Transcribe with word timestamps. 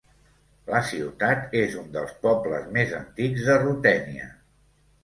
La 0.69 0.79
ciutat 0.91 1.53
és 1.61 1.77
un 1.83 1.93
dels 1.99 2.17
pobles 2.27 2.67
més 2.79 2.99
antics 3.05 3.47
de 3.53 3.63
Rutènia. 3.67 4.37